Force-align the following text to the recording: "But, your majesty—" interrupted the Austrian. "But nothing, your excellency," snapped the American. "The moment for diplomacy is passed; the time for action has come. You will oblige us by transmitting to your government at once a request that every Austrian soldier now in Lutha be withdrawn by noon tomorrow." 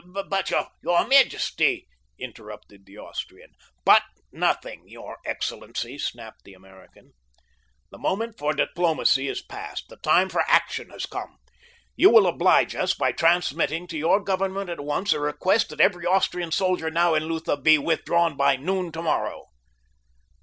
"But, 0.03 0.49
your 0.49 0.67
majesty—" 1.05 1.87
interrupted 2.17 2.87
the 2.87 2.97
Austrian. 2.97 3.51
"But 3.85 4.01
nothing, 4.31 4.81
your 4.87 5.19
excellency," 5.23 5.99
snapped 5.99 6.43
the 6.43 6.55
American. 6.55 7.11
"The 7.91 7.99
moment 7.99 8.39
for 8.39 8.51
diplomacy 8.53 9.27
is 9.27 9.43
passed; 9.43 9.89
the 9.89 9.97
time 9.97 10.29
for 10.29 10.41
action 10.49 10.89
has 10.89 11.05
come. 11.05 11.37
You 11.95 12.09
will 12.09 12.25
oblige 12.25 12.73
us 12.73 12.95
by 12.95 13.11
transmitting 13.11 13.85
to 13.89 13.95
your 13.99 14.19
government 14.19 14.71
at 14.71 14.83
once 14.83 15.13
a 15.13 15.19
request 15.19 15.69
that 15.69 15.79
every 15.79 16.07
Austrian 16.07 16.51
soldier 16.51 16.89
now 16.89 17.13
in 17.13 17.25
Lutha 17.25 17.55
be 17.55 17.77
withdrawn 17.77 18.35
by 18.35 18.55
noon 18.55 18.91
tomorrow." 18.91 19.49